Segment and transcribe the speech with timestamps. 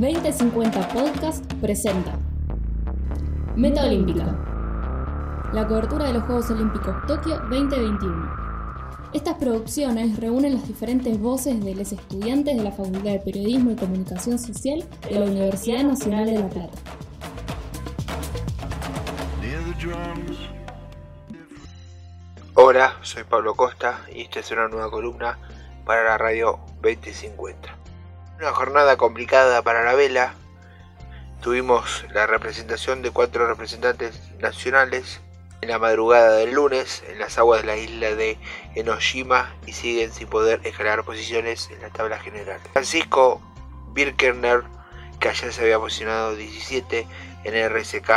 [0.00, 2.18] 2050 Podcast presenta
[3.54, 4.34] Meta Olímpica.
[5.52, 9.10] La cobertura de los Juegos Olímpicos Tokio 2021.
[9.12, 13.76] Estas producciones reúnen las diferentes voces de los estudiantes de la Facultad de Periodismo y
[13.76, 16.78] Comunicación Social de la Universidad Nacional de La Plata.
[22.54, 25.38] Hola, soy Pablo Costa y esta es una nueva columna
[25.84, 27.79] para la radio 2050.
[28.40, 30.32] Una jornada complicada para la vela.
[31.42, 35.20] Tuvimos la representación de cuatro representantes nacionales
[35.60, 38.38] en la madrugada del lunes en las aguas de la isla de
[38.74, 42.58] Enoshima y siguen sin poder escalar posiciones en la tabla general.
[42.72, 43.42] Francisco
[43.92, 44.62] Birkener,
[45.18, 47.06] que ayer se había posicionado 17
[47.44, 48.10] en el RSK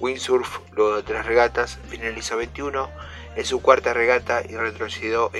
[0.00, 2.90] Windsurf, luego de tres regatas, finalizó 21
[3.36, 5.30] en su cuarta regata y retrocedió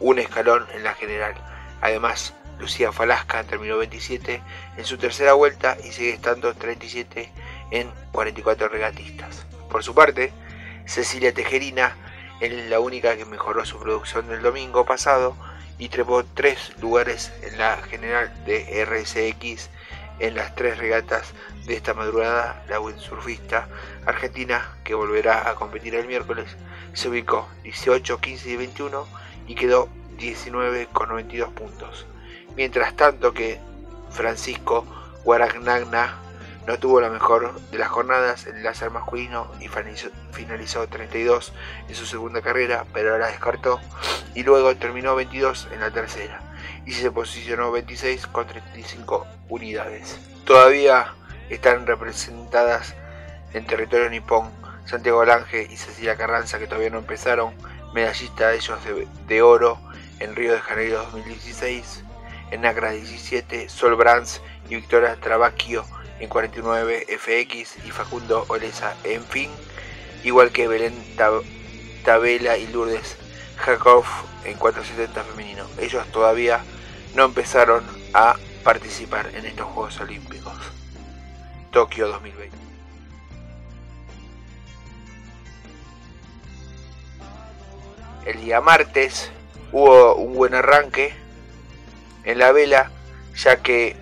[0.00, 1.34] un escalón en la general.
[1.82, 4.42] Además, Lucía Falasca terminó 27
[4.76, 7.30] en su tercera vuelta y sigue estando 37
[7.70, 9.46] en 44 regatistas.
[9.70, 10.32] Por su parte,
[10.86, 11.96] Cecilia Tejerina
[12.40, 15.36] es la única que mejoró su producción del domingo pasado
[15.78, 19.70] y trepó tres lugares en la general de RSX
[20.18, 21.34] en las tres regatas
[21.66, 22.64] de esta madrugada.
[22.68, 23.68] La windsurfista
[24.06, 26.56] argentina, que volverá a competir el miércoles,
[26.94, 29.06] se ubicó 18, 15 y 21
[29.46, 32.06] y quedó 19 con 92 puntos.
[32.56, 33.60] Mientras tanto que
[34.10, 34.86] Francisco
[35.24, 36.16] Guaragnagna
[36.66, 39.68] no tuvo la mejor de las jornadas en el láser masculino y
[40.32, 41.52] finalizó, 32
[41.88, 43.80] en su segunda carrera, pero ahora descartó
[44.34, 46.40] y luego terminó 22 en la tercera
[46.84, 50.18] y se posicionó 26 con 35 unidades.
[50.44, 51.14] Todavía
[51.50, 52.94] están representadas
[53.52, 54.50] en territorio nipón
[54.86, 57.54] Santiago Lange y Cecilia Carranza que todavía no empezaron,
[57.92, 58.78] medallista de ellos
[59.26, 59.80] de, oro
[60.20, 62.04] en Río de Janeiro 2016,
[62.50, 65.84] en Acra 17, Sol Brands y Victoria Trabacchio
[66.20, 69.50] en 49 FX y Facundo Olesa en fin,
[70.24, 70.94] igual que Belén
[72.04, 73.16] Tabela y Lourdes
[73.56, 74.04] Jacob
[74.44, 75.64] en 470 femenino.
[75.78, 76.60] Ellos todavía
[77.14, 77.84] no empezaron
[78.14, 80.54] a participar en estos Juegos Olímpicos.
[81.70, 82.56] Tokio 2020.
[88.24, 89.30] El día martes
[89.72, 91.14] hubo un buen arranque
[92.26, 92.90] en la vela,
[93.34, 93.96] ya que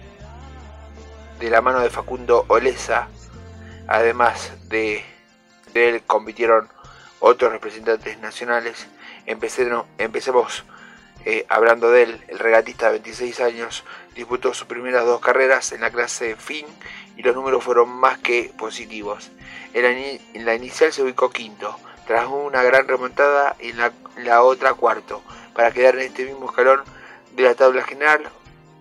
[1.38, 3.08] de la mano de Facundo Olesa,
[3.86, 5.04] además de,
[5.74, 6.68] él compitieron
[7.20, 8.88] otros representantes nacionales.
[9.26, 10.64] empecemos
[11.26, 13.84] eh, hablando de él, el regatista de 26 años
[14.14, 16.66] disputó sus primeras dos carreras en la clase fin
[17.16, 19.30] y los números fueron más que positivos.
[19.74, 25.22] En la, inicial se ubicó quinto, tras una gran remontada en la, la otra cuarto,
[25.54, 26.82] para quedar en este mismo escalón
[27.34, 28.30] de la tabla general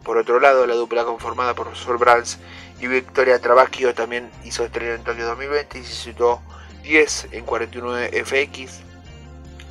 [0.04, 2.38] por otro lado, la dupla conformada por Sol Brands
[2.82, 6.42] y Victoria Trabacchio también hizo estreno en Tokio 2020 y se situó
[6.84, 8.82] 10 en 49 FX,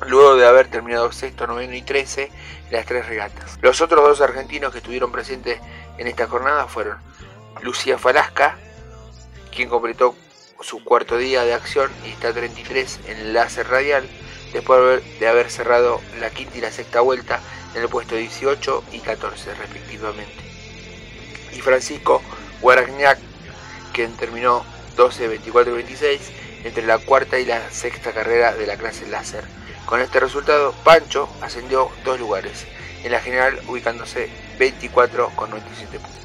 [0.07, 2.31] luego de haber terminado sexto, noveno y 13 en
[2.71, 3.59] las tres regatas.
[3.61, 5.59] Los otros dos argentinos que estuvieron presentes
[5.99, 6.97] en esta jornada fueron
[7.61, 8.57] Lucía Falasca,
[9.55, 10.15] quien completó
[10.61, 14.07] su cuarto día de acción y está 33 en el láser radial,
[14.53, 17.41] después de haber cerrado la quinta y la sexta vuelta
[17.75, 20.43] en el puesto 18 y 14 respectivamente.
[21.51, 22.21] Y Francisco
[22.61, 23.17] Guaragnac,
[23.91, 24.63] quien terminó
[24.95, 26.31] 12, 24 y 26
[26.63, 29.43] entre la cuarta y la sexta carrera de la clase láser.
[29.85, 32.65] Con este resultado, Pancho ascendió dos lugares,
[33.03, 36.23] en la general ubicándose 24 con 97 puntos.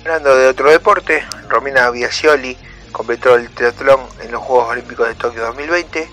[0.00, 2.56] Hablando de otro deporte, Romina Biasioli
[2.96, 6.08] completó el triatlón en los Juegos Olímpicos de Tokio 2020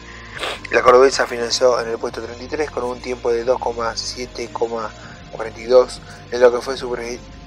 [0.74, 6.00] la cordobesa finalizó en el puesto 33 con un tiempo de 2,7,42
[6.32, 6.94] en lo que fue su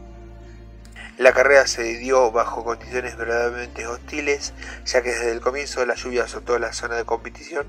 [1.21, 6.23] La carrera se dio bajo condiciones verdaderamente hostiles, ya que desde el comienzo la lluvia
[6.23, 7.67] azotó la zona de competición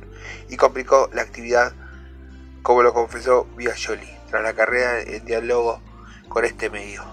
[0.49, 1.75] y complicó la actividad,
[2.63, 5.83] como lo confesó Biagioli tras la carrera en diálogo
[6.31, 7.05] con este medio.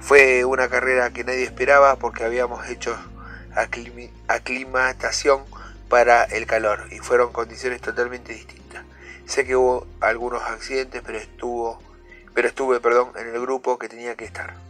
[0.00, 2.98] Fue una carrera que nadie esperaba porque habíamos hecho
[4.26, 5.44] aclimatación
[5.88, 8.82] para el calor y fueron condiciones totalmente distintas.
[9.26, 11.80] Sé que hubo algunos accidentes, pero estuvo
[12.34, 14.63] pero estuve, perdón, en el grupo que tenía que estar.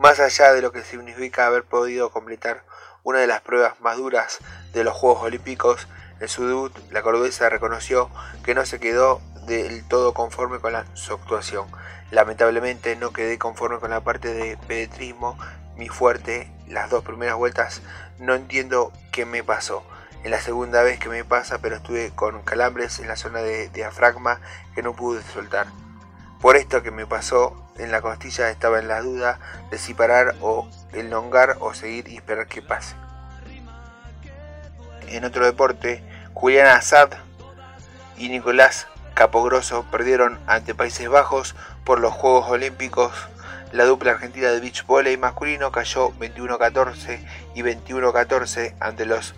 [0.00, 2.64] Más allá de lo que significa haber podido completar
[3.02, 4.38] una de las pruebas más duras
[4.72, 5.88] de los Juegos Olímpicos,
[6.20, 8.08] en su debut la cordobesa reconoció
[8.42, 11.66] que no se quedó del todo conforme con su actuación.
[12.10, 15.38] Lamentablemente no quedé conforme con la parte de pedetrismo,
[15.76, 17.82] mi fuerte, las dos primeras vueltas
[18.18, 19.84] no entiendo qué me pasó.
[20.24, 23.68] En la segunda vez que me pasa, pero estuve con calambres en la zona de
[23.68, 24.40] diafragma
[24.74, 25.66] que no pude soltar.
[26.40, 29.38] Por esto que me pasó en la costilla estaba en la duda
[29.70, 32.94] de si parar o elongar o seguir y esperar que pase.
[35.08, 36.04] En otro deporte,
[36.34, 37.10] Julián Assad
[38.16, 41.54] y Nicolás Capogroso perdieron ante Países Bajos
[41.84, 43.12] por los Juegos Olímpicos.
[43.72, 47.24] La dupla argentina de beach volley masculino cayó 21-14
[47.54, 49.34] y 21-14 ante los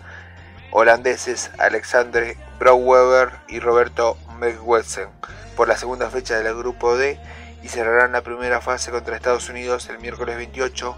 [0.71, 5.09] holandeses Alexandre Brouwer y Roberto Megwetsen
[5.55, 7.19] por la segunda fecha del grupo D
[7.63, 10.95] y cerrarán la primera fase contra Estados Unidos el miércoles 28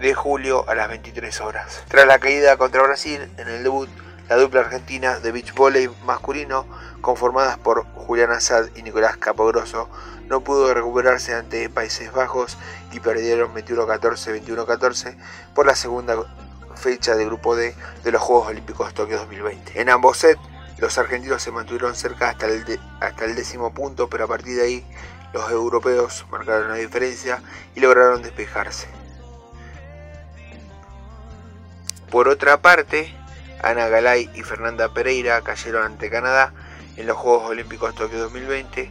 [0.00, 1.82] de julio a las 23 horas.
[1.88, 3.88] Tras la caída contra Brasil en el debut,
[4.28, 6.66] la dupla argentina de beach volley masculino,
[7.00, 9.88] conformadas por Julián Assad y Nicolás Capogroso,
[10.28, 12.58] no pudo recuperarse ante Países Bajos
[12.92, 15.16] y perdieron 21-14, 21-14
[15.54, 16.16] por la segunda
[16.76, 17.74] fecha del grupo D
[18.04, 19.80] de los Juegos Olímpicos Tokio 2020.
[19.80, 20.40] En ambos sets,
[20.78, 24.62] los argentinos se mantuvieron cerca hasta el, hasta el décimo punto, pero a partir de
[24.62, 24.86] ahí
[25.32, 27.42] los europeos marcaron la diferencia
[27.74, 28.88] y lograron despejarse.
[32.10, 33.14] Por otra parte,
[33.62, 36.52] Ana Galay y Fernanda Pereira cayeron ante Canadá
[36.96, 38.90] en los Juegos Olímpicos Tokio 2020.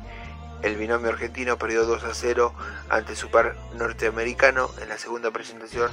[0.62, 2.54] El binomio argentino perdió 2 a 0
[2.90, 5.90] ante su par norteamericano en la segunda presentación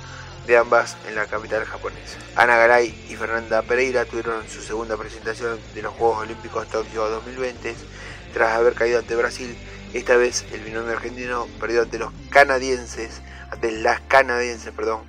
[0.46, 2.18] de ambas en la capital japonesa.
[2.36, 7.74] Ana Garay y Fernanda Pereira tuvieron su segunda presentación de los Juegos Olímpicos Tokio 2020
[8.34, 9.56] tras haber caído ante Brasil.
[9.94, 15.02] Esta vez el binomio argentino perdió ante los canadienses, ante las canadienses, perdón,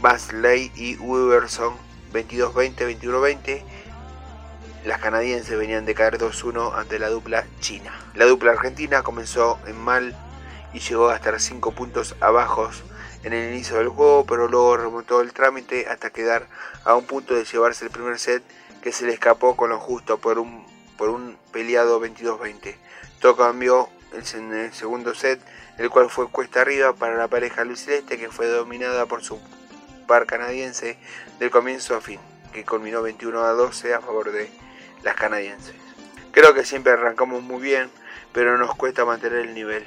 [0.00, 1.74] Basley y Weberson
[2.12, 3.62] 22-20, 21-20.
[4.84, 7.92] Las canadienses venían de caer 2-1 ante la dupla china.
[8.14, 10.14] La dupla argentina comenzó en mal
[10.74, 12.70] y llegó a estar 5 puntos abajo
[13.22, 16.48] en el inicio del juego, pero luego remontó el trámite hasta quedar
[16.84, 18.42] a un punto de llevarse el primer set
[18.82, 20.66] que se le escapó con lo justo por un,
[20.96, 22.76] por un peleado 22-20.
[23.20, 25.40] Todo cambió en el segundo set,
[25.78, 29.40] el cual fue cuesta arriba para la pareja Luis Celeste que fue dominada por su
[30.06, 30.98] par canadiense
[31.38, 32.18] del comienzo a fin,
[32.52, 34.50] que culminó 21 a 12 a favor de
[35.02, 35.74] las canadienses.
[36.32, 37.90] Creo que siempre arrancamos muy bien,
[38.32, 39.86] pero nos cuesta mantener el nivel.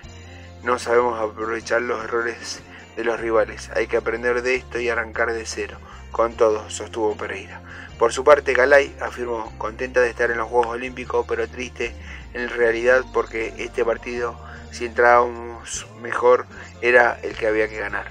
[0.64, 2.62] No sabemos aprovechar los errores
[2.96, 3.70] de los rivales.
[3.76, 5.78] Hay que aprender de esto y arrancar de cero.
[6.14, 7.62] Con todo, sostuvo Pereira.
[7.98, 11.94] Por su parte, Galay afirmó contenta de estar en los Juegos Olímpicos, pero triste
[12.34, 14.40] en realidad porque este partido,
[14.72, 16.46] si entrábamos mejor,
[16.82, 18.06] era el que había que ganar.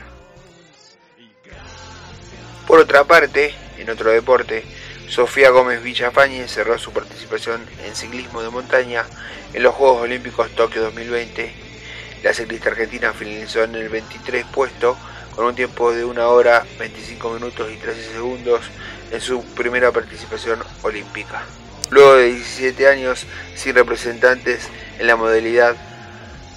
[2.67, 4.65] Por otra parte, en otro deporte,
[5.09, 9.05] Sofía Gómez Villafañe cerró su participación en ciclismo de montaña
[9.55, 11.73] en los Juegos Olímpicos Tokio 2020
[12.23, 14.97] la ciclista argentina finalizó en el 23 puesto
[15.35, 18.61] con un tiempo de 1 hora 25 minutos y 13 segundos
[19.11, 21.43] en su primera participación olímpica.
[21.91, 24.69] Luego de 17 años sin representantes
[24.99, 25.77] en la modalidad,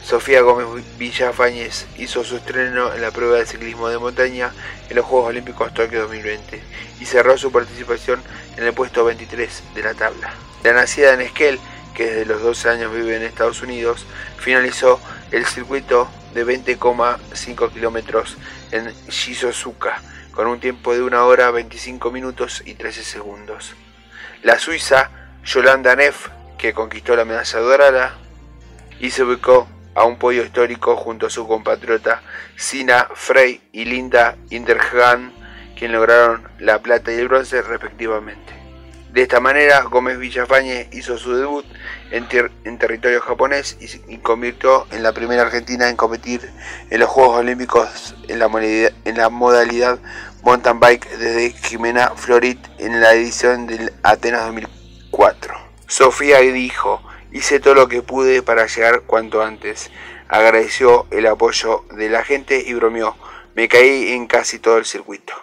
[0.05, 0.67] Sofía Gómez
[0.97, 4.53] Villafañez hizo su estreno en la prueba de ciclismo de montaña
[4.87, 6.61] en los Juegos Olímpicos Tokio 2020
[6.99, 8.21] y cerró su participación
[8.55, 10.31] en el puesto 23 de la tabla.
[10.63, 11.59] La nacida en Esquel,
[11.95, 14.05] que desde los 12 años vive en Estados Unidos,
[14.37, 18.37] finalizó el circuito de 20,5 kilómetros
[18.71, 20.01] en Shizuoka,
[20.33, 23.73] con un tiempo de 1 hora 25 minutos y 13 segundos.
[24.43, 25.09] La suiza
[25.45, 26.27] Yolanda Neff,
[26.57, 28.17] que conquistó la medalla dorada,
[28.99, 32.21] y se ubicó a un podio histórico junto a su compatriota
[32.57, 35.31] Sina Frey y Linda Indergan,
[35.77, 38.53] quien lograron la plata y el bronce respectivamente.
[39.09, 41.65] De esta manera, Gómez Villafañe hizo su debut
[42.15, 46.49] en, territorio japonés y, convirtió en la primera argentina en competir
[46.89, 49.99] en los Juegos Olímpicos en la, modalidad, en la modalidad
[50.41, 55.55] mountain bike desde Jimena Florit en la edición del Atenas 2004.
[55.87, 57.01] Sofía dijo,
[57.33, 59.91] hice todo lo que pude para llegar cuanto antes.
[60.29, 63.17] Agradeció el apoyo de la gente y bromeó,
[63.55, 65.33] me caí en casi todo el circuito.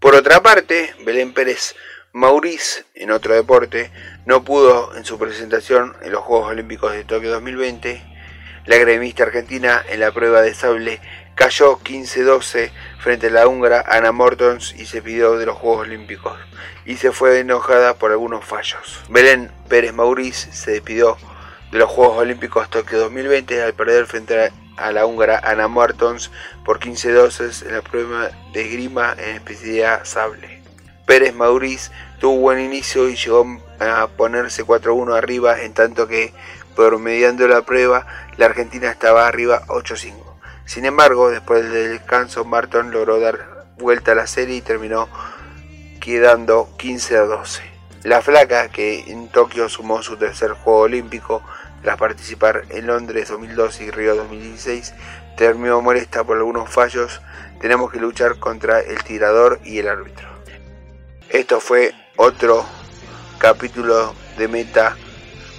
[0.00, 1.76] Por otra parte, Belén Pérez
[2.14, 3.90] Maurice, en otro deporte,
[4.26, 8.02] no pudo en su presentación en los Juegos Olímpicos de Tokio 2020.
[8.66, 11.00] La gremista argentina en la prueba de sable
[11.34, 16.38] cayó 15-12 frente a la húngara Ana Mortons y se pidió de los Juegos Olímpicos
[16.84, 19.00] y se fue enojada por algunos fallos.
[19.08, 21.16] Belén Pérez Maurice se despidió
[21.70, 26.30] de los Juegos Olímpicos Tokio 2020 al perder frente a la húngara Anna Martons
[26.62, 30.51] por 15 doces en la prueba de esgrima en especialidad sable.
[31.12, 31.90] Pérez Mauriz
[32.20, 36.32] tuvo buen inicio y llegó a ponerse 4-1 arriba, en tanto que
[36.74, 38.06] promediando la prueba
[38.38, 40.14] la Argentina estaba arriba 8-5.
[40.64, 45.06] Sin embargo, después del descanso, Martin logró dar vuelta a la serie y terminó
[46.00, 47.62] quedando 15 a 12.
[48.04, 51.42] La flaca, que en Tokio sumó su tercer juego olímpico
[51.82, 54.94] tras participar en Londres 2012 y Río 2016,
[55.36, 57.20] terminó molesta por algunos fallos.
[57.60, 60.31] Tenemos que luchar contra el tirador y el árbitro.
[61.32, 62.62] Esto fue otro
[63.38, 64.98] capítulo de Meta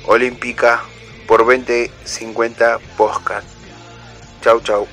[0.05, 0.83] Olímpica
[1.27, 3.43] por 2050 Postcard.
[4.43, 4.87] Chau, chau.